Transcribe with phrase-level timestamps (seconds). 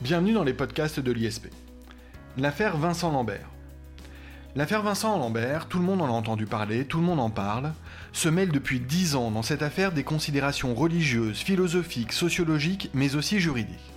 [0.00, 1.48] Bienvenue dans les podcasts de l'ISP.
[2.36, 3.48] L'affaire Vincent Lambert.
[4.54, 7.72] L'affaire Vincent Lambert, tout le monde en a entendu parler, tout le monde en parle,
[8.12, 13.40] se mêle depuis dix ans dans cette affaire des considérations religieuses, philosophiques, sociologiques, mais aussi
[13.40, 13.92] juridiques.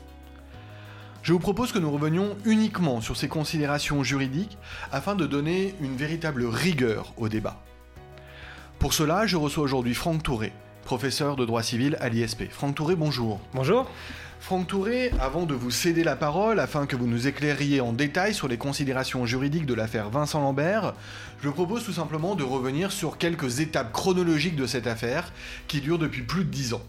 [1.22, 4.58] Je vous propose que nous revenions uniquement sur ces considérations juridiques
[4.92, 7.62] afin de donner une véritable rigueur au débat.
[8.80, 10.52] Pour cela, je reçois aujourd'hui Franck Touré,
[10.84, 12.50] professeur de droit civil à l'ISP.
[12.50, 13.40] Franck Touré, bonjour.
[13.54, 13.90] Bonjour.
[14.42, 18.34] Franck Touré, avant de vous céder la parole afin que vous nous éclairiez en détail
[18.34, 20.96] sur les considérations juridiques de l'affaire Vincent Lambert,
[21.44, 25.32] je propose tout simplement de revenir sur quelques étapes chronologiques de cette affaire
[25.68, 26.82] qui dure depuis plus de dix ans.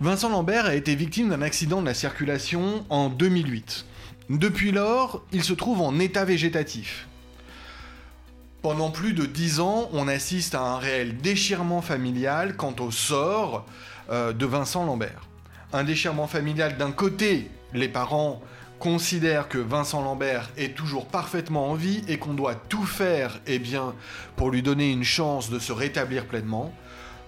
[0.00, 3.86] Vincent Lambert a été victime d'un accident de la circulation en 2008.
[4.30, 7.06] Depuis lors, il se trouve en état végétatif.
[8.62, 13.64] Pendant plus de dix ans, on assiste à un réel déchirement familial quant au sort
[14.10, 15.30] euh, de Vincent Lambert
[15.72, 18.40] un déchirement familial d'un côté, les parents
[18.78, 23.58] considèrent que Vincent Lambert est toujours parfaitement en vie et qu'on doit tout faire eh
[23.58, 23.94] bien,
[24.36, 26.72] pour lui donner une chance de se rétablir pleinement.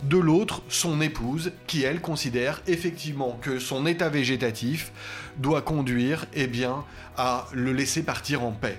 [0.02, 4.90] De l'autre, son épouse, qui elle considère effectivement que son état végétatif
[5.36, 6.84] doit conduire eh bien,
[7.16, 8.78] à le laisser partir en paix.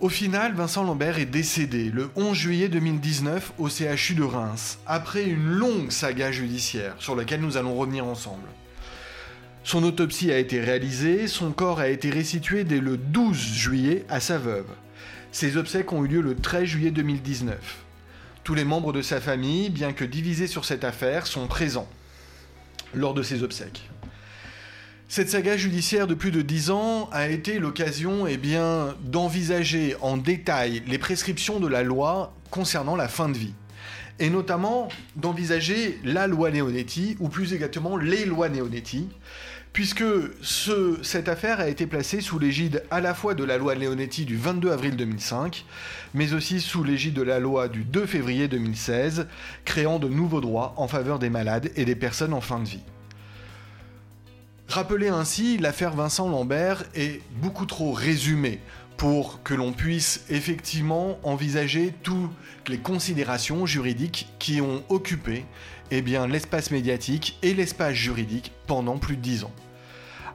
[0.00, 5.24] Au final, Vincent Lambert est décédé le 11 juillet 2019 au CHU de Reims, après
[5.24, 8.46] une longue saga judiciaire sur laquelle nous allons revenir ensemble.
[9.64, 14.20] Son autopsie a été réalisée, son corps a été restitué dès le 12 juillet à
[14.20, 14.68] sa veuve.
[15.32, 17.58] Ses obsèques ont eu lieu le 13 juillet 2019.
[18.44, 21.88] Tous les membres de sa famille, bien que divisés sur cette affaire, sont présents
[22.94, 23.90] lors de ses obsèques.
[25.10, 30.18] Cette saga judiciaire de plus de 10 ans a été l'occasion eh bien, d'envisager en
[30.18, 33.54] détail les prescriptions de la loi concernant la fin de vie.
[34.18, 39.08] Et notamment d'envisager la loi Leonetti, ou plus exactement les lois Leonetti,
[39.72, 40.04] puisque
[40.42, 44.26] ce, cette affaire a été placée sous l'égide à la fois de la loi Leonetti
[44.26, 45.64] du 22 avril 2005,
[46.12, 49.26] mais aussi sous l'égide de la loi du 2 février 2016,
[49.64, 52.82] créant de nouveaux droits en faveur des malades et des personnes en fin de vie.
[54.68, 58.60] Rappeler ainsi, l'affaire Vincent Lambert est beaucoup trop résumée
[58.98, 62.30] pour que l'on puisse effectivement envisager toutes
[62.66, 65.46] les considérations juridiques qui ont occupé
[65.90, 69.54] eh bien, l'espace médiatique et l'espace juridique pendant plus de dix ans.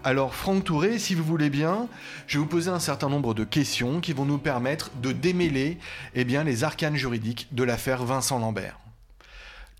[0.03, 1.87] Alors Franck Touré, si vous voulez bien,
[2.25, 5.77] je vais vous poser un certain nombre de questions qui vont nous permettre de démêler
[6.15, 8.82] eh bien, les arcanes juridiques de l'affaire Vincent Lambert.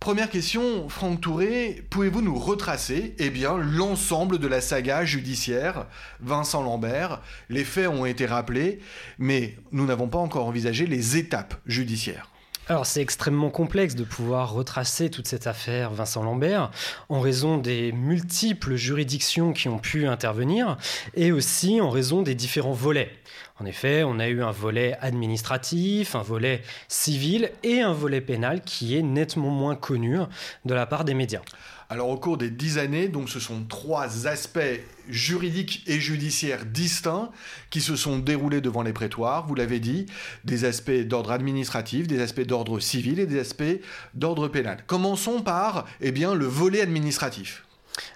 [0.03, 5.85] Première question, Franck Touré, pouvez-vous nous retracer eh l'ensemble de la saga judiciaire
[6.19, 7.21] Vincent Lambert?
[7.47, 8.79] Les faits ont été rappelés,
[9.17, 12.27] mais nous n'avons pas encore envisagé les étapes judiciaires.
[12.67, 16.71] Alors c'est extrêmement complexe de pouvoir retracer toute cette affaire Vincent Lambert
[17.09, 20.77] en raison des multiples juridictions qui ont pu intervenir
[21.13, 23.11] et aussi en raison des différents volets.
[23.59, 28.61] En effet, on a eu un volet administratif, un volet civil et un volet pénal
[28.61, 30.17] qui est nettement moins connu
[30.65, 31.41] de la part des médias.
[31.89, 34.59] Alors au cours des dix années, ce sont trois aspects
[35.07, 37.29] juridiques et judiciaires distincts
[37.69, 40.07] qui se sont déroulés devant les prétoires, vous l'avez dit,
[40.43, 43.79] des aspects d'ordre administratif, des aspects d'ordre civil et des aspects
[44.15, 44.83] d'ordre pénal.
[44.87, 47.63] Commençons par eh le volet administratif.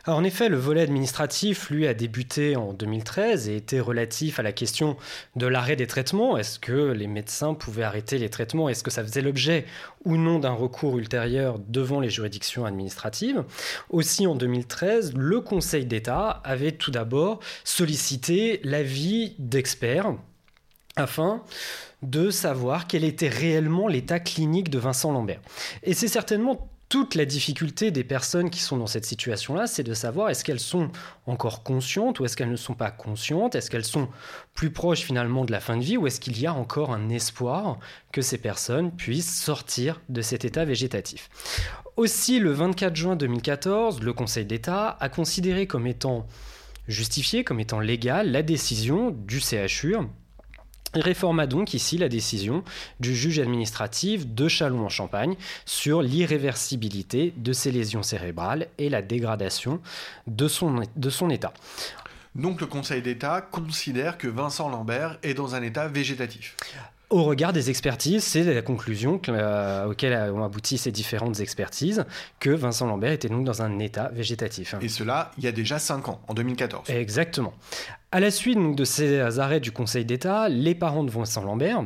[0.05, 4.43] Alors en effet, le volet administratif, lui, a débuté en 2013 et était relatif à
[4.43, 4.97] la question
[5.35, 6.37] de l'arrêt des traitements.
[6.37, 8.69] Est-ce que les médecins pouvaient arrêter les traitements?
[8.69, 9.65] Est-ce que ça faisait l'objet
[10.05, 13.43] ou non d'un recours ultérieur devant les juridictions administratives?
[13.89, 20.15] Aussi en 2013, le Conseil d'État avait tout d'abord sollicité l'avis d'experts
[20.95, 21.43] afin
[22.01, 25.41] de savoir quel était réellement l'état clinique de Vincent Lambert.
[25.83, 29.93] Et c'est certainement toute la difficulté des personnes qui sont dans cette situation-là, c'est de
[29.93, 30.89] savoir est-ce qu'elles sont
[31.25, 34.07] encore conscientes ou est-ce qu'elles ne sont pas conscientes, est-ce qu'elles sont
[34.53, 37.09] plus proches finalement de la fin de vie ou est-ce qu'il y a encore un
[37.09, 37.77] espoir
[38.13, 41.29] que ces personnes puissent sortir de cet état végétatif.
[41.97, 46.25] Aussi, le 24 juin 2014, le Conseil d'État a considéré comme étant
[46.87, 49.95] justifié, comme étant légal, la décision du CHU
[51.01, 52.63] réforma donc ici la décision
[52.99, 55.35] du juge administratif de Châlons-en-Champagne
[55.65, 59.79] sur l'irréversibilité de ses lésions cérébrales et la dégradation
[60.27, 61.53] de son état.
[62.35, 66.55] Donc le Conseil d'État considère que Vincent Lambert est dans un état végétatif.
[67.09, 72.05] Au regard des expertises, c'est la conclusion euh, auquel ont abouti ces différentes expertises,
[72.41, 74.75] que Vincent Lambert était donc dans un état végétatif.
[74.81, 76.89] Et cela, il y a déjà 5 ans, en 2014.
[76.89, 77.53] Exactement.
[78.11, 81.85] À la suite donc, de ces arrêts du Conseil d'État, les parents de Vincent Lambert,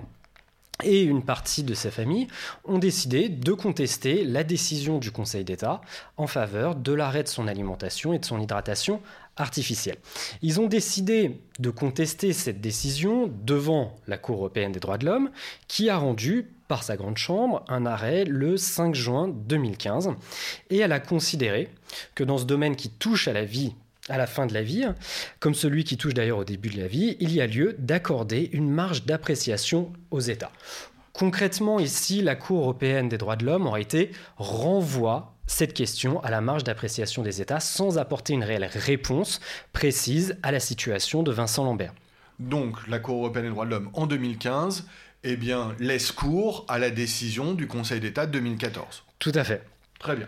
[0.83, 2.27] et une partie de sa famille
[2.65, 5.81] ont décidé de contester la décision du Conseil d'État
[6.17, 9.01] en faveur de l'arrêt de son alimentation et de son hydratation
[9.37, 9.97] artificielle.
[10.41, 15.31] Ils ont décidé de contester cette décision devant la Cour européenne des droits de l'homme,
[15.67, 20.09] qui a rendu par sa grande chambre un arrêt le 5 juin 2015,
[20.69, 21.69] et elle a considéré
[22.15, 23.73] que dans ce domaine qui touche à la vie
[24.11, 24.85] à la fin de la vie,
[25.39, 28.49] comme celui qui touche d'ailleurs au début de la vie, il y a lieu d'accorder
[28.53, 30.51] une marge d'appréciation aux États.
[31.13, 36.29] Concrètement, ici, la Cour européenne des droits de l'homme aurait été renvoie cette question à
[36.29, 39.41] la marge d'appréciation des États sans apporter une réelle réponse
[39.73, 41.93] précise à la situation de Vincent Lambert.
[42.39, 44.85] Donc, la Cour européenne des droits de l'homme en 2015
[45.23, 49.03] eh bien, laisse cours à la décision du Conseil d'État de 2014.
[49.19, 49.63] Tout à fait.
[49.99, 50.27] Très bien.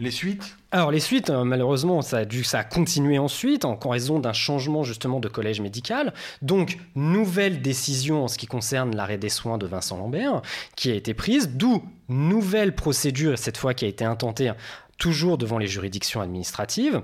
[0.00, 0.56] Les suites?
[0.70, 4.32] Alors les suites, euh, malheureusement, ça a dû ça a continué ensuite en raison d'un
[4.32, 6.14] changement justement de collège médical.
[6.40, 10.42] Donc nouvelle décision en ce qui concerne l'arrêt des soins de Vincent Lambert
[10.76, 14.52] qui a été prise, d'où nouvelle procédure cette fois qui a été intentée
[14.98, 17.02] toujours devant les juridictions administratives.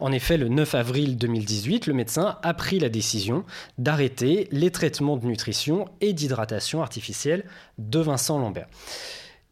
[0.00, 3.44] En effet, le 9 avril 2018, le médecin a pris la décision
[3.76, 7.44] d'arrêter les traitements de nutrition et d'hydratation artificielle
[7.76, 8.68] de Vincent Lambert.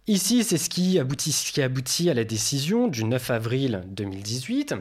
[0.08, 4.74] Ici, c'est ce qui aboutit, à la décision du 9 avril 2018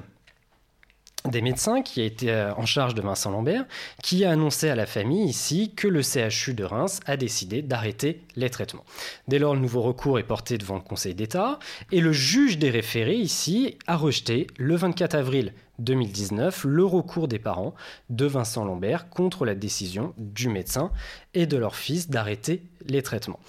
[1.31, 3.65] des médecins qui a été euh, en charge de Vincent Lambert,
[4.03, 8.21] qui a annoncé à la famille ici que le CHU de Reims a décidé d'arrêter
[8.35, 8.85] les traitements.
[9.27, 11.57] Dès lors, le nouveau recours est porté devant le Conseil d'État
[11.91, 17.39] et le juge des référés ici a rejeté le 24 avril 2019 le recours des
[17.39, 17.73] parents
[18.09, 20.91] de Vincent Lambert contre la décision du médecin
[21.33, 23.39] et de leur fils d'arrêter les traitements.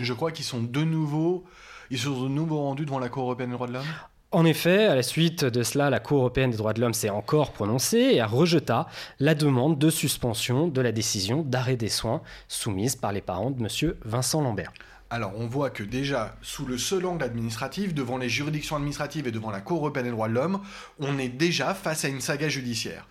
[0.00, 1.44] Je crois qu'ils sont de nouveau,
[1.90, 3.84] ils sont de nouveau rendus devant la Cour européenne des droits de l'homme.
[4.32, 7.10] En effet, à la suite de cela, la Cour européenne des droits de l'homme s'est
[7.10, 8.82] encore prononcée et a rejeté
[9.20, 13.60] la demande de suspension de la décision d'arrêt des soins soumise par les parents de
[13.60, 13.94] M.
[14.04, 14.72] Vincent Lambert.
[15.08, 19.30] Alors on voit que déjà, sous le seul angle administratif, devant les juridictions administratives et
[19.30, 20.60] devant la Cour européenne des droits de l'homme,
[20.98, 23.06] on est déjà face à une saga judiciaire.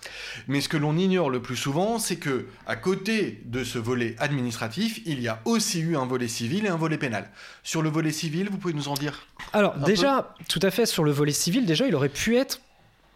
[0.49, 4.15] Mais ce que l'on ignore le plus souvent, c'est que à côté de ce volet
[4.19, 7.29] administratif, il y a aussi eu un volet civil et un volet pénal.
[7.63, 11.05] Sur le volet civil, vous pouvez nous en dire Alors déjà, tout à fait, sur
[11.05, 12.59] le volet civil, déjà, il aurait pu être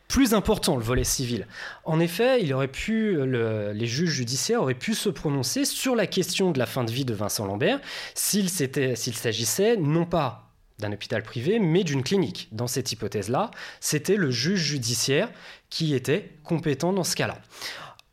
[0.10, 1.48] plus important, le volet civil.
[1.86, 6.52] En effet, il aurait pu, les juges judiciaires auraient pu se prononcer sur la question
[6.52, 7.80] de la fin de vie de Vincent Lambert
[8.16, 12.48] s'il s'agissait non pas d'un hôpital privé, mais d'une clinique.
[12.52, 13.52] Dans cette hypothèse-là,
[13.82, 15.32] c'était le juge judiciaire
[15.70, 17.38] qui était compétent dans ce cas-là.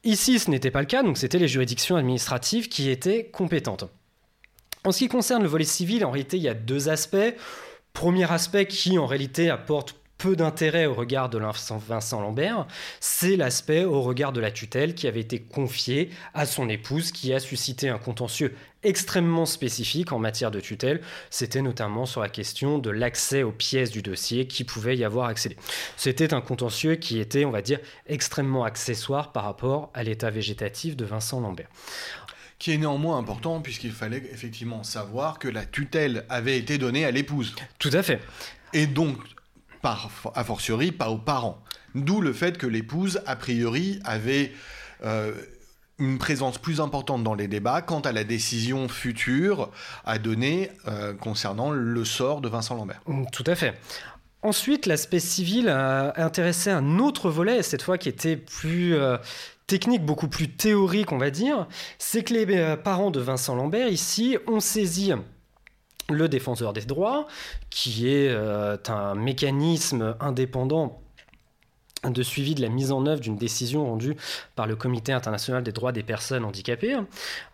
[0.05, 3.85] Ici, ce n'était pas le cas, donc c'était les juridictions administratives qui étaient compétentes.
[4.85, 7.35] En ce qui concerne le volet civil, en réalité, il y a deux aspects.
[7.95, 12.67] Premier aspect qui, en réalité, apporte peu d'intérêt au regard de Vincent Lambert,
[13.01, 17.33] c'est l'aspect au regard de la tutelle qui avait été confiée à son épouse, qui
[17.33, 21.01] a suscité un contentieux extrêmement spécifique en matière de tutelle.
[21.31, 25.29] C'était notamment sur la question de l'accès aux pièces du dossier qui pouvait y avoir
[25.29, 25.57] accédé.
[25.97, 30.97] C'était un contentieux qui était, on va dire, extrêmement accessoire par rapport à l'état végétatif
[30.97, 31.69] de Vincent Lambert
[32.59, 37.11] qui est néanmoins important puisqu'il fallait effectivement savoir que la tutelle avait été donnée à
[37.11, 37.55] l'épouse.
[37.79, 38.19] Tout à fait.
[38.73, 39.19] Et donc,
[40.35, 41.63] a fortiori pas aux parents.
[41.95, 44.53] D'où le fait que l'épouse, a priori, avait
[45.05, 45.33] euh,
[45.99, 49.71] une présence plus importante dans les débats quant à la décision future
[50.05, 53.01] à donner euh, concernant le sort de Vincent Lambert.
[53.07, 53.75] Mm, tout à fait.
[54.43, 59.17] Ensuite, l'aspect civil a intéressé un autre volet, cette fois qui était plus euh,
[59.67, 61.67] technique, beaucoup plus théorique, on va dire.
[61.99, 65.13] C'est que les parents de Vincent Lambert, ici, ont saisi
[66.11, 67.27] le défenseur des droits,
[67.71, 71.01] qui est euh, un mécanisme indépendant
[72.11, 74.17] de suivi de la mise en œuvre d'une décision rendue
[74.55, 76.97] par le Comité international des droits des personnes handicapées.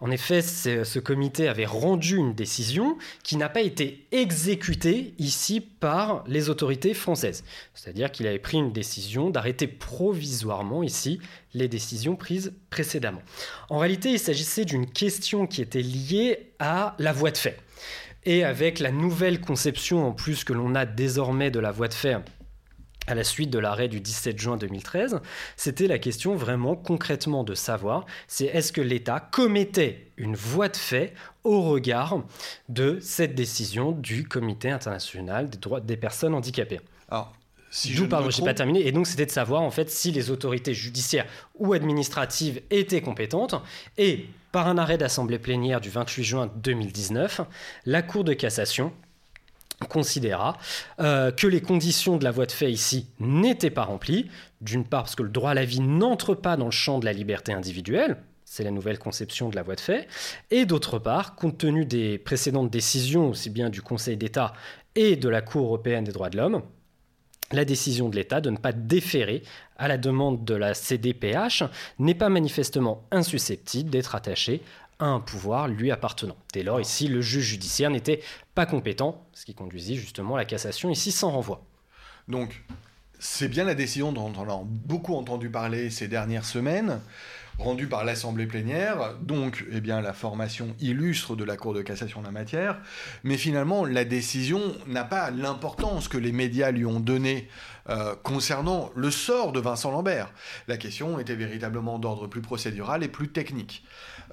[0.00, 6.24] En effet, ce comité avait rendu une décision qui n'a pas été exécutée ici par
[6.26, 7.44] les autorités françaises.
[7.74, 11.20] C'est-à-dire qu'il avait pris une décision d'arrêter provisoirement ici
[11.54, 13.22] les décisions prises précédemment.
[13.70, 17.58] En réalité, il s'agissait d'une question qui était liée à la voie de fait.
[18.24, 21.94] Et avec la nouvelle conception en plus que l'on a désormais de la voie de
[21.94, 22.22] fer
[23.06, 25.20] à la suite de l'arrêt du 17 juin 2013,
[25.56, 30.76] c'était la question vraiment concrètement de savoir c'est est-ce que l'État commettait une voie de
[30.76, 31.12] fait
[31.44, 32.22] au regard
[32.68, 36.80] de cette décision du Comité international des droits des personnes handicapées.
[37.08, 37.32] Alors,
[37.70, 38.86] si D'où, pardon, je n'ai pas terminé.
[38.86, 41.24] Et donc, c'était de savoir, en fait, si les autorités judiciaires
[41.54, 43.54] ou administratives étaient compétentes.
[43.96, 47.40] Et par un arrêt d'assemblée plénière du 28 juin 2019,
[47.86, 48.92] la Cour de cassation
[49.88, 50.56] considéra
[51.00, 54.30] euh, que les conditions de la voie de fait ici n'étaient pas remplies,
[54.60, 57.04] d'une part parce que le droit à la vie n'entre pas dans le champ de
[57.04, 60.06] la liberté individuelle, c'est la nouvelle conception de la voie de fait,
[60.50, 64.52] et d'autre part, compte tenu des précédentes décisions, aussi bien du Conseil d'État
[64.94, 66.62] et de la Cour européenne des droits de l'homme,
[67.52, 69.42] la décision de l'État de ne pas déférer
[69.76, 71.64] à la demande de la CDPH
[71.98, 74.62] n'est pas manifestement insusceptible d'être attachée
[74.98, 76.36] à un pouvoir lui appartenant.
[76.52, 78.20] Dès lors, ici, le juge judiciaire n'était
[78.54, 81.64] pas compétent, ce qui conduisit justement à la cassation ici sans renvoi.
[82.28, 82.64] Donc,
[83.18, 87.00] c'est bien la décision dont on a beaucoup entendu parler ces dernières semaines,
[87.58, 92.20] rendue par l'Assemblée plénière, donc eh bien, la formation illustre de la Cour de cassation
[92.20, 92.80] en la matière,
[93.24, 97.48] mais finalement la décision n'a pas l'importance que les médias lui ont donnée
[97.88, 100.32] euh, concernant le sort de Vincent Lambert.
[100.68, 103.84] La question était véritablement d'ordre plus procédural et plus technique.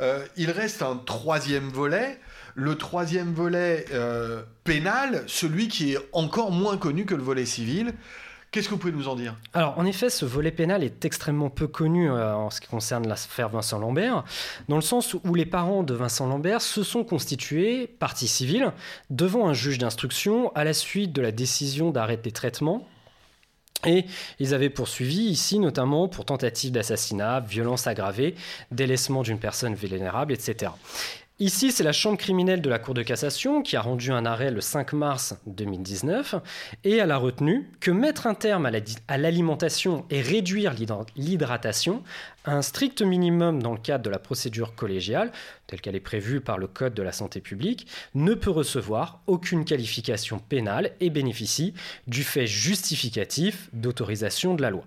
[0.02, 2.20] Euh, il reste un troisième volet,
[2.56, 7.94] le troisième volet euh, pénal, celui qui est encore moins connu que le volet civil,
[8.52, 9.36] Qu'est-ce que vous pouvez nous en dire?
[9.54, 13.08] Alors, en effet, ce volet pénal est extrêmement peu connu euh, en ce qui concerne
[13.08, 14.24] l'affaire Vincent Lambert,
[14.68, 18.72] dans le sens où les parents de Vincent Lambert se sont constitués partie civile
[19.12, 22.88] devant un juge d'instruction à la suite de la décision d'arrêt des traitements
[23.86, 24.06] et
[24.40, 28.36] ils avaient poursuivi ici notamment pour tentative d'assassinat, violence aggravée,
[28.72, 30.72] délaissement d'une personne vulnérable, etc.
[31.42, 34.52] Ici, c'est la Chambre criminelle de la Cour de cassation qui a rendu un arrêt
[34.52, 36.36] le 5 mars 2019
[36.84, 38.70] et elle a retenu que mettre un terme
[39.08, 40.76] à l'alimentation et réduire
[41.16, 42.04] l'hydratation
[42.44, 45.32] à un strict minimum dans le cadre de la procédure collégiale,
[45.66, 49.64] telle qu'elle est prévue par le Code de la santé publique, ne peut recevoir aucune
[49.64, 51.74] qualification pénale et bénéficie
[52.08, 54.84] du fait justificatif d'autorisation de la loi.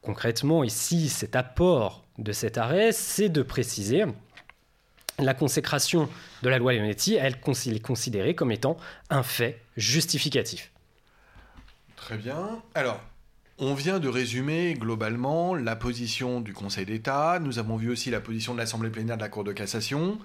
[0.00, 4.06] Concrètement, ici, cet apport de cet arrêt, c'est de préciser
[5.20, 6.08] la consécration
[6.42, 8.76] de la loi Leonetti, elle est considérée comme étant
[9.08, 10.70] un fait justificatif.
[11.96, 12.62] Très bien.
[12.74, 13.00] Alors,
[13.58, 17.38] on vient de résumer globalement la position du Conseil d'État.
[17.42, 20.18] Nous avons vu aussi la position de l'Assemblée plénière de la Cour de cassation.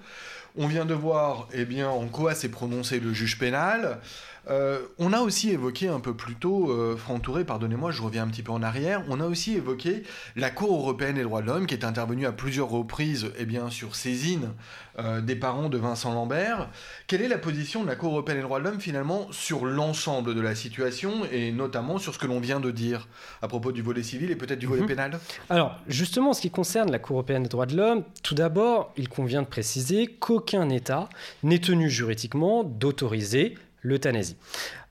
[0.56, 4.00] On vient de voir eh bien, en quoi s'est prononcé le juge pénal.
[4.48, 8.22] Euh, on a aussi évoqué un peu plus tôt, euh, Franck Touré, pardonnez-moi, je reviens
[8.22, 10.04] un petit peu en arrière, on a aussi évoqué
[10.36, 13.70] la Cour européenne des droits de l'homme qui est intervenue à plusieurs reprises eh bien,
[13.70, 14.52] sur saisine
[15.00, 16.68] euh, des parents de Vincent Lambert.
[17.08, 20.34] Quelle est la position de la Cour européenne des droits de l'homme finalement sur l'ensemble
[20.34, 23.08] de la situation et notamment sur ce que l'on vient de dire
[23.42, 24.88] à propos du volet civil et peut-être du volet mhm.
[24.88, 25.20] pénal?
[25.50, 28.92] Alors justement, en ce qui concerne la Cour européenne des droits de l'homme, tout d'abord,
[28.96, 31.08] il convient de préciser qu'aucun État
[31.42, 34.36] n'est tenu juridiquement d'autoriser l'euthanasie.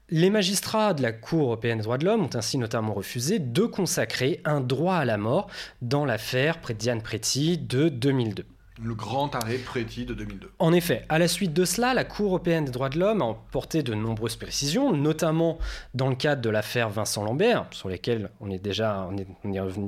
[0.09, 3.63] Les magistrats de la Cour européenne des droits de l'homme ont ainsi notamment refusé de
[3.63, 5.49] consacrer un droit à la mort
[5.81, 8.45] dans l'affaire Diane Preti de 2002.
[8.83, 10.51] Le grand arrêt Préti de 2002.
[10.59, 13.29] En effet, à la suite de cela, la Cour européenne des droits de l'homme a
[13.29, 15.59] apporté de nombreuses précisions, notamment
[15.93, 19.27] dans le cadre de l'affaire Vincent Lambert, sur lesquelles on est déjà on est,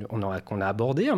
[0.09, 1.11] on a, qu'on a abordé.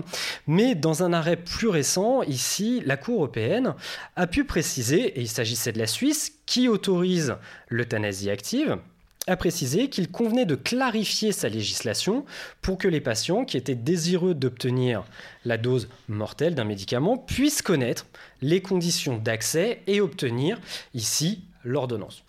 [0.47, 3.75] Mais dans un arrêt plus récent, ici, la Cour européenne
[4.15, 7.35] a pu préciser, et il s'agissait de la Suisse, qui autorise
[7.67, 8.79] l'euthanasie active
[9.27, 12.25] a précisé qu'il convenait de clarifier sa législation
[12.61, 15.03] pour que les patients qui étaient désireux d'obtenir
[15.45, 18.05] la dose mortelle d'un médicament puissent connaître
[18.41, 20.59] les conditions d'accès et obtenir
[20.93, 22.23] ici l'ordonnance.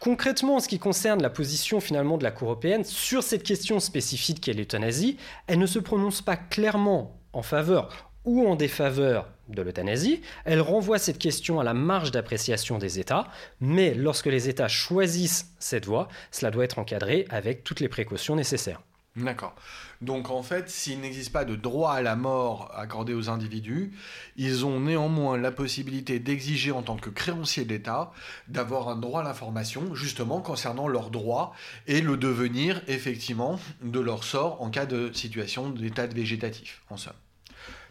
[0.00, 3.78] Concrètement, en ce qui concerne la position finalement de la Cour européenne sur cette question
[3.78, 9.62] spécifique qu'est l'euthanasie, elle ne se prononce pas clairement en faveur ou en défaveur de
[9.62, 10.22] l'euthanasie.
[10.44, 13.28] Elle renvoie cette question à la marge d'appréciation des États,
[13.60, 18.36] mais lorsque les États choisissent cette voie, cela doit être encadré avec toutes les précautions
[18.36, 18.80] nécessaires.
[19.14, 19.54] D'accord.
[20.00, 23.92] Donc en fait, s'il n'existe pas de droit à la mort accordé aux individus,
[24.36, 28.10] ils ont néanmoins la possibilité d'exiger en tant que créancier d'État
[28.48, 31.52] d'avoir un droit à l'information justement concernant leurs droits
[31.86, 37.12] et le devenir effectivement de leur sort en cas de situation d'état végétatif, en somme.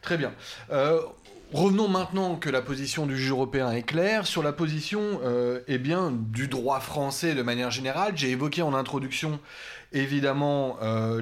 [0.01, 0.33] Très bien.
[0.71, 1.01] Euh,
[1.53, 4.25] revenons maintenant que la position du juge européen est claire.
[4.27, 9.39] Sur la position euh, eh du droit français de manière générale, j'ai évoqué en introduction
[9.93, 11.21] évidemment euh,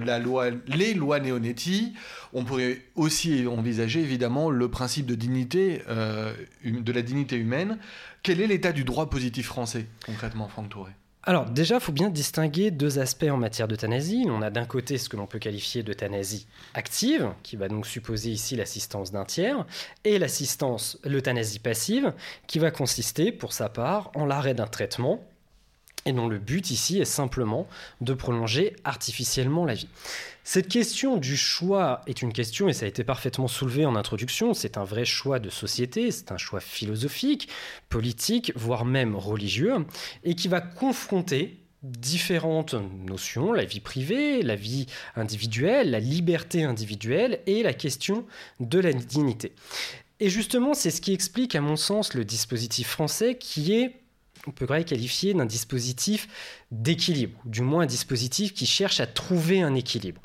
[0.68, 1.94] les lois Néonetti.
[2.34, 7.80] On pourrait aussi envisager évidemment le principe de dignité, de la dignité humaine.
[8.22, 10.92] Quel est l'état du droit positif français concrètement, Franck Touré?
[11.30, 14.26] Alors déjà, il faut bien distinguer deux aspects en matière d'euthanasie.
[14.28, 18.32] On a d'un côté ce que l'on peut qualifier d'euthanasie active, qui va donc supposer
[18.32, 19.64] ici l'assistance d'un tiers,
[20.06, 22.14] et l'assistance, l'euthanasie passive,
[22.48, 25.24] qui va consister pour sa part en l'arrêt d'un traitement
[26.06, 27.68] et dont le but ici est simplement
[28.02, 29.90] de prolonger artificiellement la vie.
[30.44, 34.54] Cette question du choix est une question, et ça a été parfaitement soulevé en introduction,
[34.54, 37.50] c'est un vrai choix de société, c'est un choix philosophique,
[37.90, 39.86] politique, voire même religieux,
[40.24, 42.76] et qui va confronter différentes
[43.06, 48.26] notions, la vie privée, la vie individuelle, la liberté individuelle et la question
[48.60, 49.54] de la dignité.
[50.20, 53.96] Et justement, c'est ce qui explique, à mon sens, le dispositif français qui est
[54.50, 56.28] on peut qualifier d'un dispositif
[56.72, 60.20] d'équilibre, du moins un dispositif qui cherche à trouver un équilibre.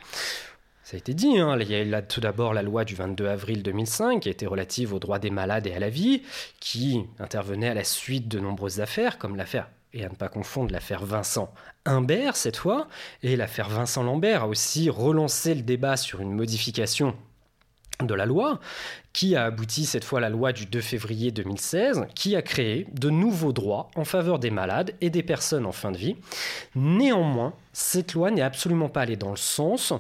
[0.82, 3.62] Ça a été dit, hein, il y a tout d'abord la loi du 22 avril
[3.62, 6.22] 2005 qui été relative aux droits des malades et à la vie,
[6.58, 10.72] qui intervenait à la suite de nombreuses affaires, comme l'affaire, et à ne pas confondre
[10.72, 11.52] l'affaire Vincent
[11.84, 12.88] Imbert cette fois,
[13.22, 17.14] et l'affaire Vincent Lambert a aussi relancé le débat sur une modification
[18.02, 18.60] de la loi,
[19.12, 22.86] qui a abouti cette fois à la loi du 2 février 2016, qui a créé
[22.92, 26.16] de nouveaux droits en faveur des malades et des personnes en fin de vie.
[26.74, 29.92] Néanmoins, cette loi n'est absolument pas allée dans le sens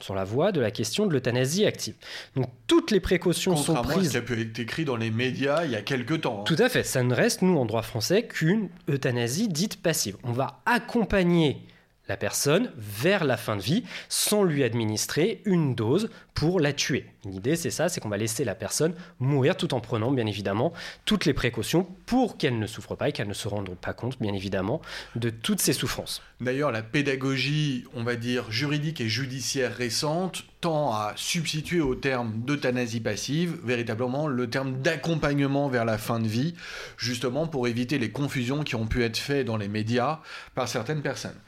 [0.00, 1.94] sur la voie de la question de l'euthanasie active.
[2.36, 3.98] Donc toutes les précautions sont prises.
[3.98, 6.40] À ce qui a pu être écrit dans les médias il y a quelques temps.
[6.40, 6.44] Hein.
[6.44, 6.84] Tout à fait.
[6.84, 10.16] Ça ne reste, nous, en droit français, qu'une euthanasie dite passive.
[10.22, 11.66] On va accompagner
[12.08, 17.06] la personne vers la fin de vie sans lui administrer une dose pour la tuer.
[17.24, 20.72] L'idée, c'est ça, c'est qu'on va laisser la personne mourir tout en prenant, bien évidemment,
[21.04, 24.20] toutes les précautions pour qu'elle ne souffre pas et qu'elle ne se rende pas compte,
[24.20, 24.80] bien évidemment,
[25.16, 26.22] de toutes ses souffrances.
[26.40, 32.32] D'ailleurs, la pédagogie, on va dire, juridique et judiciaire récente tend à substituer au terme
[32.36, 36.54] d'euthanasie passive véritablement le terme d'accompagnement vers la fin de vie,
[36.96, 40.20] justement pour éviter les confusions qui ont pu être faites dans les médias
[40.54, 41.38] par certaines personnes.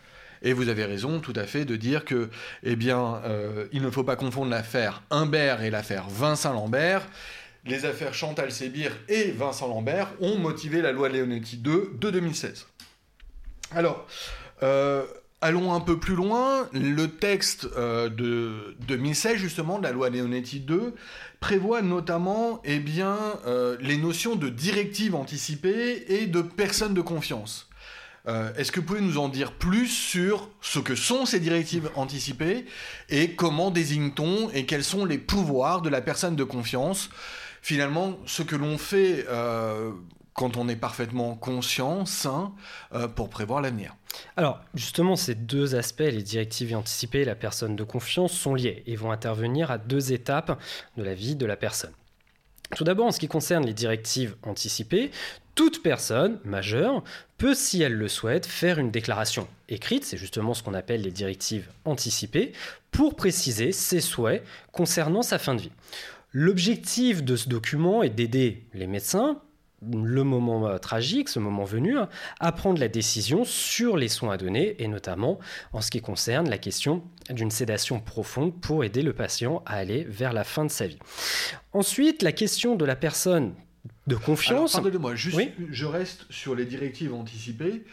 [0.42, 2.30] Et vous avez raison tout à fait de dire que,
[2.62, 7.06] eh bien, euh, il ne faut pas confondre l'affaire Humbert et l'affaire Vincent Lambert.
[7.66, 12.66] Les affaires Chantal Sébir et Vincent Lambert ont motivé la loi Leonetti 2 de 2016.
[13.73, 14.06] Alors,
[14.62, 15.04] euh,
[15.42, 16.68] allons un peu plus loin.
[16.73, 20.94] Le texte euh, de 2016, justement, de la loi Leonetti 2,
[21.40, 23.18] prévoit notamment eh bien,
[23.80, 27.70] les notions de directive anticipée et de personne de confiance.
[28.29, 31.91] Euh, est-ce que vous pouvez nous en dire plus sur ce que sont ces directives
[31.95, 32.67] anticipées
[33.09, 37.11] et comment désigne-t-on et quels sont les pouvoirs de la personne de confiance?
[37.62, 39.93] Finalement, ce que l'on fait euh,
[40.35, 42.53] quand on est parfaitement conscient, sain,
[42.95, 43.94] euh, pour prévoir l'avenir.
[44.37, 48.83] Alors, justement, ces deux aspects, les directives anticipées et la personne de confiance, sont liés
[48.87, 50.59] et vont intervenir à deux étapes
[50.97, 51.92] de la vie de la personne.
[52.76, 55.11] Tout d'abord, en ce qui concerne les directives anticipées,
[55.54, 57.02] toute personne majeure
[57.37, 61.11] peut, si elle le souhaite, faire une déclaration écrite, c'est justement ce qu'on appelle les
[61.11, 62.52] directives anticipées,
[62.90, 65.72] pour préciser ses souhaits concernant sa fin de vie.
[66.33, 69.40] L'objectif de ce document est d'aider les médecins
[69.83, 74.33] le moment euh, tragique, ce moment venu, hein, à prendre la décision sur les soins
[74.33, 75.38] à donner, et notamment
[75.73, 80.05] en ce qui concerne la question d'une sédation profonde pour aider le patient à aller
[80.09, 80.99] vers la fin de sa vie.
[81.73, 83.55] Ensuite, la question de la personne
[84.07, 84.73] de confiance.
[84.73, 85.40] Pardonnez-moi, juste,
[85.71, 87.85] je reste sur les directives anticipées.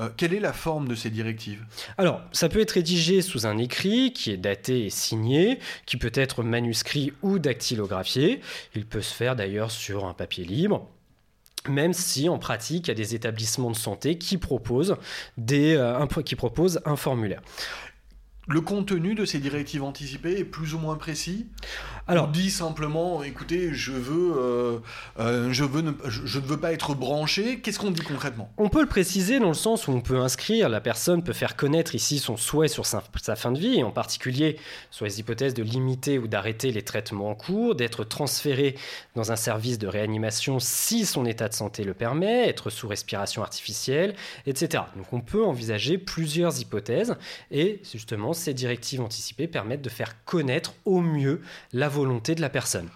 [0.00, 1.64] Euh, quelle est la forme de ces directives?
[1.98, 6.12] Alors, ça peut être rédigé sous un écrit qui est daté et signé, qui peut
[6.14, 8.40] être manuscrit ou dactylographié.
[8.74, 10.90] Il peut se faire d'ailleurs sur un papier libre
[11.68, 14.96] même si en pratique, il y a des établissements de santé qui proposent,
[15.50, 17.42] euh, qui proposent un formulaire.
[18.48, 21.46] Le contenu de ces directives anticipées est plus ou moins précis
[22.06, 24.78] Alors, On dit simplement, écoutez, je veux, euh,
[25.18, 27.58] euh, je, veux ne, je, ne veux pas être branché.
[27.58, 28.52] Qu'est-ce qu'on dit concrètement?
[28.56, 31.56] On peut le préciser dans le sens où on peut inscrire, la personne peut faire
[31.56, 33.02] connaître ici son souhait sur sa,
[33.34, 34.60] fin de vie, et en particulier
[34.92, 38.76] sur les hypothèses de limiter ou d'arrêter les traitements en cours, d'être transféré
[39.16, 43.42] dans un service de réanimation si son état de santé le permet, être sous respiration
[43.42, 44.14] artificielle,
[44.46, 44.84] etc.
[44.94, 47.16] Donc on peut envisager plusieurs hypothèses,
[47.50, 52.50] et justement ces directives anticipées permettent de faire connaître au mieux la volonté de la
[52.50, 52.88] personne.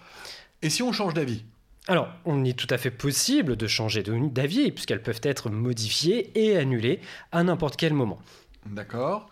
[0.62, 1.44] Et si on change d'avis?
[1.88, 6.57] Alors, on est tout à fait possible de changer d'avis, puisqu'elles peuvent être modifiées et
[6.57, 7.00] annulées
[7.33, 8.20] à n'importe quel moment.
[8.66, 9.31] D'accord.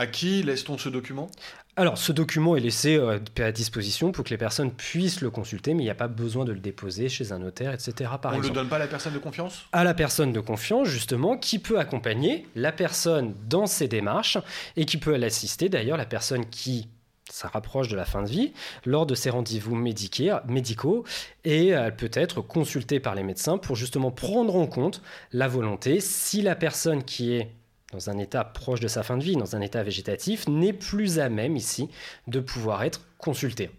[0.00, 1.30] À qui laisse-t-on ce document?
[1.76, 5.74] Alors, ce document est laissé euh, à disposition pour que les personnes puissent le consulter,
[5.74, 8.10] mais il n'y a pas besoin de le déposer chez un notaire, etc.
[8.24, 9.66] On ne le donne pas à la personne de confiance?
[9.72, 14.38] À la personne de confiance, justement, qui peut accompagner la personne dans ses démarches
[14.78, 15.68] et qui peut l'assister.
[15.68, 16.88] D'ailleurs, la personne qui
[17.30, 18.52] ça rapproche de la fin de vie,
[18.86, 21.04] lors de ses rendez-vous médicaux,
[21.44, 26.00] et elle peut être consultée par les médecins pour justement prendre en compte la volonté.
[26.00, 27.52] Si la personne qui est
[27.92, 31.18] dans un état proche de sa fin de vie, dans un état végétatif, n'est plus
[31.18, 31.88] à même ici
[32.26, 33.70] de pouvoir être consulté.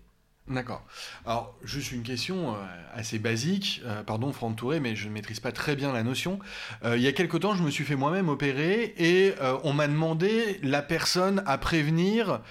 [0.48, 0.84] D'accord.
[1.26, 2.58] Alors, juste une question euh,
[2.94, 3.82] assez basique.
[3.86, 6.40] Euh, pardon, Franck Touré, mais je ne maîtrise pas très bien la notion.
[6.84, 9.88] Euh, il y a quelque temps, je me suis fait moi-même opérer et on m'a
[9.88, 12.42] demandé la personne à prévenir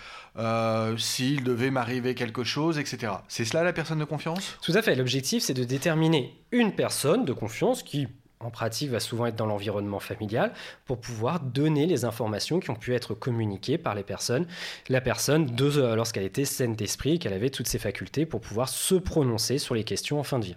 [0.96, 3.12] s'il devait m'arriver quelque chose, etc.
[3.28, 4.56] C'est cela la personne de confiance?
[4.62, 4.94] Tout à fait.
[4.94, 8.08] L'objectif, c'est de déterminer une personne de confiance qui
[8.40, 10.52] en pratique va souvent être dans l'environnement familial,
[10.86, 14.46] pour pouvoir donner les informations qui ont pu être communiquées par les personnes,
[14.88, 15.54] la personne
[15.94, 19.84] lorsqu'elle était saine d'esprit, qu'elle avait toutes ses facultés pour pouvoir se prononcer sur les
[19.84, 20.54] questions en fin de vie.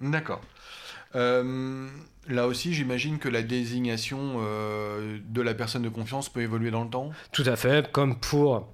[0.00, 0.40] D'accord.
[1.14, 6.90] Là aussi, j'imagine que la désignation de la personne de confiance peut évoluer dans le
[6.90, 7.10] temps?
[7.32, 8.68] Tout à fait, comme pour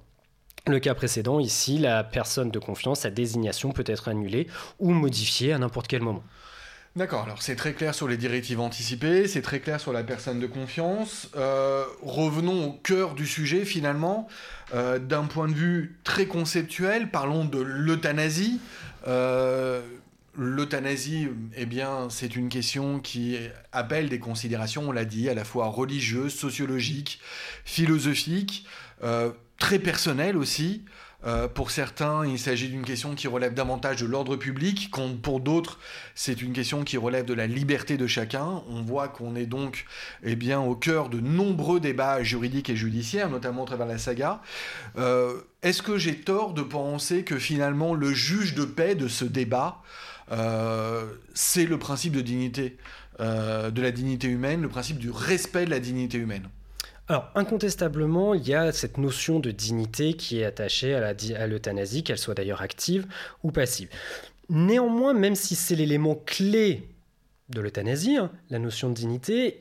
[0.65, 4.47] le cas précédent, ici, la personne de confiance, sa désignation peut être annulée
[4.79, 6.23] ou modifiée à n'importe quel moment.
[6.97, 10.39] D'accord, alors c'est très clair sur les directives anticipées, c'est très clair sur la personne
[10.39, 11.29] de confiance.
[11.35, 14.27] Euh, revenons au cœur du sujet finalement.
[14.73, 18.59] Euh, d'un point de vue très conceptuel, parlons de l'euthanasie.
[19.07, 19.83] Euh,
[20.35, 23.37] l'euthanasie, eh bien, c'est une question qui
[23.71, 27.19] appelle des considérations, on l'a dit, à la fois religieuses, sociologiques,
[27.63, 28.65] philosophiques
[29.59, 30.83] très personnel aussi.
[31.25, 34.91] Euh, pour certains, il s'agit d'une question qui relève davantage de l'ordre public,
[35.23, 35.79] pour d'autres,
[36.13, 38.61] c'est une question qui relève de la liberté de chacun.
[38.69, 39.85] On voit qu'on est donc
[40.23, 44.41] eh au cœur de nombreux débats juridiques et judiciaires, notamment à travers la saga.
[44.97, 49.25] Euh, est-ce que j'ai tort de penser que finalement le juge de paix de ce
[49.25, 49.81] débat,
[50.31, 52.77] euh, c'est le principe de dignité,
[53.19, 56.47] de la dignité humaine, le principe du respect de la dignité humaine?
[57.09, 62.17] Alors, incontestablement, il y a cette notion de dignité qui est attachée à l'euthanasie, qu'elle
[62.17, 63.07] soit d'ailleurs active
[63.43, 63.87] ou passive.
[64.49, 66.89] Néanmoins, même si c'est l'élément clé
[67.49, 69.57] de l'euthanasie, hein, la notion de dignité,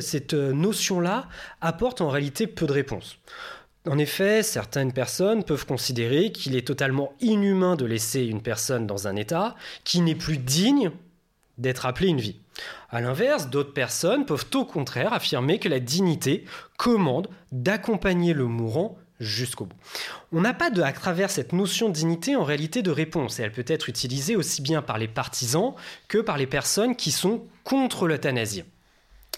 [0.00, 1.26] cette euh, notion-là
[1.62, 3.18] apporte en réalité peu de réponses.
[3.88, 9.08] En effet, certaines personnes peuvent considérer qu'il est totalement inhumain de laisser une personne dans
[9.08, 10.90] un état qui n'est plus digne
[11.56, 12.40] d'être appelée une vie.
[12.90, 16.44] A l'inverse, d'autres personnes peuvent au contraire affirmer que la dignité
[16.76, 19.76] commande d'accompagner le mourant jusqu'au bout.
[20.32, 23.42] On n'a pas de, à travers cette notion de dignité en réalité de réponse, et
[23.42, 25.74] elle peut être utilisée aussi bien par les partisans
[26.08, 28.64] que par les personnes qui sont contre l'euthanasie.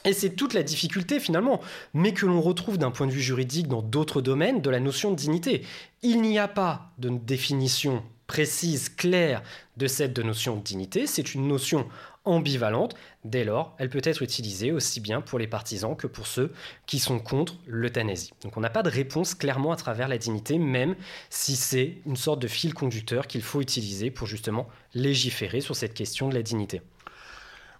[0.05, 1.61] Et c'est toute la difficulté finalement,
[1.93, 5.11] mais que l'on retrouve d'un point de vue juridique dans d'autres domaines de la notion
[5.11, 5.65] de dignité.
[6.03, 9.43] Il n'y a pas de définition précise, claire
[9.77, 11.87] de cette notion de dignité, c'est une notion
[12.27, 12.95] ambivalente.
[13.25, 16.53] Dès lors, elle peut être utilisée aussi bien pour les partisans que pour ceux
[16.87, 18.33] qui sont contre l'euthanasie.
[18.43, 20.95] Donc on n'a pas de réponse clairement à travers la dignité, même
[21.31, 25.95] si c'est une sorte de fil conducteur qu'il faut utiliser pour justement légiférer sur cette
[25.95, 26.83] question de la dignité.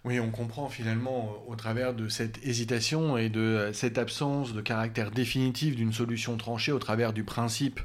[0.07, 5.11] Oui, on comprend finalement au travers de cette hésitation et de cette absence de caractère
[5.11, 7.81] définitif d'une solution tranchée au travers du principe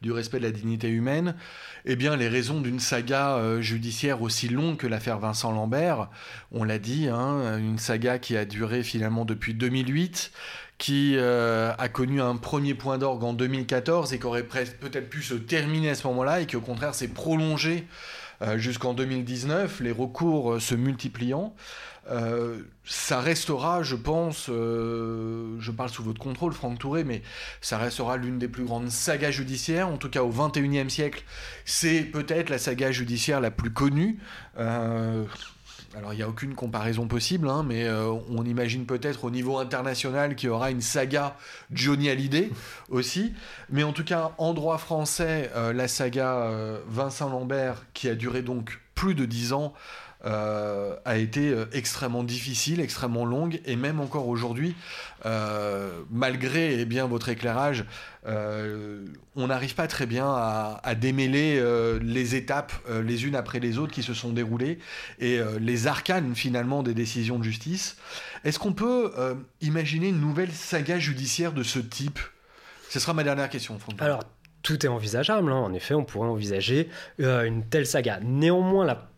[0.00, 1.34] du respect de la dignité humaine,
[1.84, 6.10] eh bien les raisons d'une saga euh, judiciaire aussi longue que l'affaire Vincent Lambert,
[6.52, 10.30] on l'a dit, hein, une saga qui a duré finalement depuis 2008,
[10.78, 15.24] qui euh, a connu un premier point d'orgue en 2014 et qui aurait peut-être pu
[15.24, 18.23] se terminer à ce moment-là et qui au contraire s'est prolongé euh,
[18.56, 21.54] jusqu'en 2019, les recours euh, se multipliant.
[22.10, 27.22] Euh, ça restera, je pense, je parle sous votre contrôle, Franck Touré, mais
[27.62, 31.24] ça restera l'une des plus grandes sagas judiciaires, en tout cas au XXIe siècle.
[31.64, 34.18] C'est peut-être la saga judiciaire la plus connue.
[35.96, 39.58] Alors il n'y a aucune comparaison possible, hein, mais euh, on imagine peut-être au niveau
[39.58, 41.36] international qu'il y aura une saga
[41.70, 42.50] Johnny Hallyday
[42.88, 43.32] aussi.
[43.70, 48.14] Mais en tout cas, en droit français, euh, la saga euh, Vincent Lambert, qui a
[48.14, 49.72] duré donc plus de dix ans,
[50.26, 54.74] euh, a été euh, extrêmement difficile, extrêmement longue, et même encore aujourd'hui,
[55.26, 57.84] euh, malgré eh bien, votre éclairage,
[58.26, 61.62] on n'arrive pas très bien à, démêler
[62.00, 62.72] les étapes
[63.04, 64.78] les unes après les autres qui se sont déroulées
[65.18, 67.98] et les arcanes finalement des décisions de justice.
[68.44, 69.12] Est-ce qu'on peut
[69.60, 72.18] imaginer une nouvelle saga judiciaire de ce type?
[72.88, 73.78] Ce sera ma dernière question.
[73.98, 74.24] Alors,
[74.62, 75.52] tout est envisageable.
[75.52, 75.58] Hein.
[75.58, 78.20] En effet, on pourrait envisager une telle saga.
[78.22, 79.10] Néanmoins, la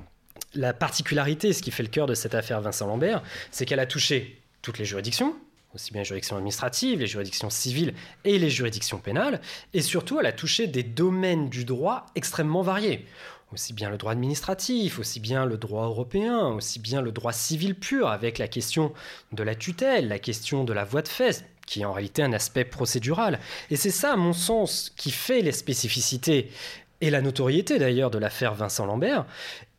[0.55, 3.87] la particularité, ce qui fait le cœur de cette affaire Vincent Lambert, c'est qu'elle a
[3.87, 5.37] touché toutes les juridictions,
[5.75, 7.95] aussi bien les juridictions administratives, les juridictions civiles
[8.25, 9.41] et les juridictions pénales,
[9.75, 13.07] et surtout elle a touché des domaines du droit extrêmement variés.
[13.53, 17.77] Aussi bien le droit administratif, aussi bien le droit européen, aussi bien le droit civil
[17.77, 18.93] pur, avec la question
[19.33, 22.33] de la tutelle, la question de la voie de fait, qui est en réalité un
[22.33, 23.39] aspect procédural.
[23.71, 26.51] Et c'est ça, à mon sens, qui fait les spécificités
[27.01, 29.27] et la notoriété d'ailleurs de l'affaire Vincent Lambert.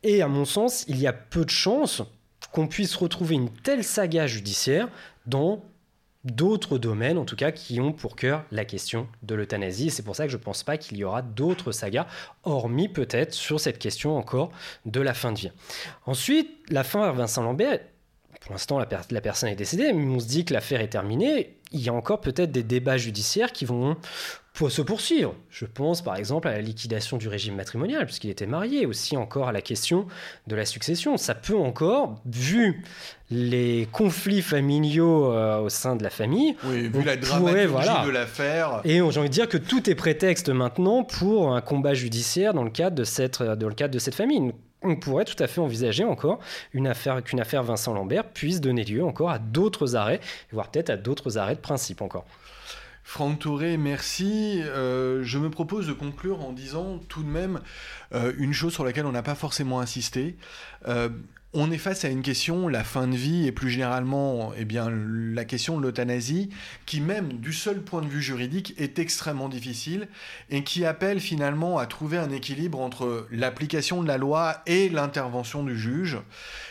[0.02, 2.02] Et à mon sens, il y a peu de chances
[2.52, 4.88] qu'on puisse retrouver une telle saga judiciaire
[5.26, 5.62] dans
[6.24, 9.90] d'autres domaines, en tout cas, qui ont pour cœur la question de l'euthanasie.
[9.90, 12.06] C'est pour ça que je ne pense pas qu'il y aura d'autres sagas,
[12.44, 14.50] hormis peut-être sur cette question encore
[14.84, 15.52] de la fin de vie.
[16.06, 17.80] Ensuite, la fin à Vincent Lambert,
[18.40, 21.56] pour l'instant, la, personne est décédée, mais on se dit que l'affaire est terminée.
[21.72, 23.96] Il y a encore peut-être des débats judiciaires qui vont
[24.58, 25.36] faut se poursuivre.
[25.50, 29.46] Je pense par exemple à la liquidation du régime matrimonial, puisqu'il était marié, aussi encore
[29.46, 30.08] à la question
[30.48, 31.16] de la succession.
[31.16, 32.82] Ça peut encore, vu
[33.30, 38.80] les conflits familiaux euh, au sein de la famille, oui, vu la dramaturgie de l'affaire.
[38.84, 42.64] Et j'ai envie de dire que tout est prétexte maintenant pour un combat judiciaire dans
[42.64, 44.52] le cadre de cette, dans le cadre de cette famille.
[44.82, 46.40] on pourrait tout à fait envisager encore
[46.72, 50.18] une affaire qu'une affaire Vincent Lambert puisse donner lieu encore à d'autres arrêts,
[50.50, 52.24] voire peut-être à d'autres arrêts de principe encore.
[53.08, 54.60] Franck Touré, merci.
[54.62, 57.60] Euh, je me propose de conclure en disant tout de même
[58.12, 60.36] euh, une chose sur laquelle on n'a pas forcément insisté.
[60.86, 61.08] Euh,
[61.54, 64.90] on est face à une question, la fin de vie et plus généralement eh bien,
[64.90, 66.50] la question de l'euthanasie,
[66.84, 70.08] qui même du seul point de vue juridique est extrêmement difficile
[70.50, 75.64] et qui appelle finalement à trouver un équilibre entre l'application de la loi et l'intervention
[75.64, 76.18] du juge.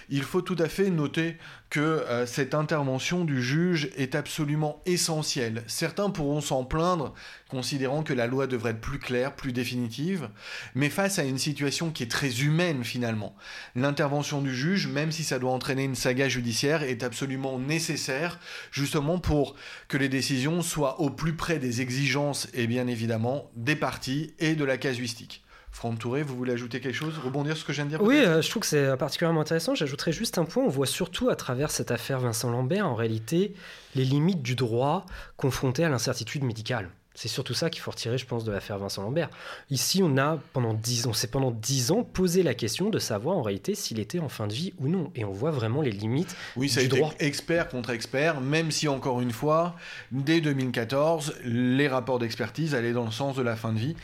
[0.10, 1.36] Il faut tout à fait noter
[1.70, 5.64] que euh, cette intervention du juge est absolument essentielle.
[5.68, 7.14] Certains pourront s'en plaindre,
[7.50, 10.30] considérant que la loi devrait être plus claire, plus définitive,
[10.76, 13.36] mais face à une situation qui est très humaine finalement,
[13.76, 18.40] l'intervention du juge, même si ça doit entraîner une saga judiciaire, est absolument nécessaire,
[18.72, 19.56] justement pour
[19.90, 24.56] que les décisions soient au plus près des exigences et bien évidemment des parties et
[24.56, 25.44] de la casuistique.
[25.72, 28.02] Franck Touré, vous voulez ajouter quelque chose Rebondir sur ce que je viens de dire
[28.02, 29.76] Oui, euh, je trouve que c'est particulièrement intéressant.
[29.76, 30.64] J'ajouterais juste un point.
[30.64, 33.54] On voit surtout à travers cette affaire Vincent Lambert, en réalité,
[33.96, 36.90] les limites du droit confronté à l'incertitude médicale.
[37.18, 39.32] C'est surtout ça qu'il faut retirer, je pense, de l'affaire Vincent Lambert.
[39.72, 43.38] Ici, on a pendant dix ans, c'est pendant dix ans posé la question de savoir
[43.38, 45.90] en réalité s'il était en fin de vie ou non, et on voit vraiment les
[45.90, 47.12] limites oui, ça du droit.
[47.18, 49.76] Expert contre expert, même si encore une fois,
[50.12, 53.96] dès 2014, les rapports d'expertise allaient dans le sens de la fin de vie.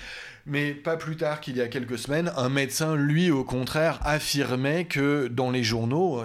[0.46, 4.84] Mais pas plus tard qu'il y a quelques semaines, un médecin, lui, au contraire, affirmait
[4.84, 6.22] que dans les journaux,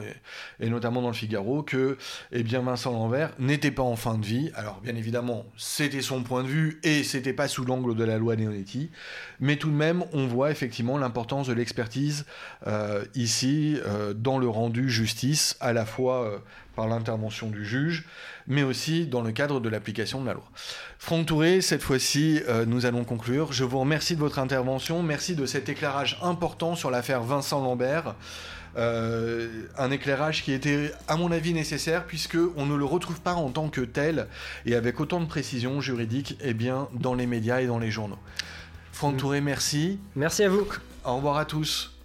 [0.59, 1.97] et notamment dans le Figaro, que
[2.33, 4.51] eh bien, Vincent Lambert n'était pas en fin de vie.
[4.55, 8.19] Alors, bien évidemment, c'était son point de vue et c'était pas sous l'angle de la
[8.19, 8.91] loi Neonetti.
[9.39, 12.27] Mais tout de même, on voit effectivement l'importance de l'expertise
[12.67, 16.39] euh, ici, euh, dans le rendu justice, à la fois euh,
[16.79, 18.05] par l'intervention du juge,
[18.47, 20.45] mais aussi dans le cadre de l'application de la loi.
[21.01, 23.53] Franck Touré, cette fois-ci, euh, nous allons conclure.
[23.53, 28.15] Je vous remercie de votre intervention, merci de cet éclairage important sur l'affaire Vincent Lambert.
[28.77, 33.35] Euh, un éclairage qui était, à mon avis, nécessaire, puisque on ne le retrouve pas
[33.35, 34.29] en tant que tel
[34.65, 38.21] et avec autant de précision juridique eh bien, dans les médias et dans les journaux.
[38.93, 39.19] Franck mm.
[39.19, 39.99] Touré, merci.
[40.15, 40.65] Merci à vous.
[41.05, 41.98] Au revoir à tous.